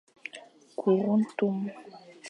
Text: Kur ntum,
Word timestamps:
Kur 0.79 1.03
ntum, 1.19 1.57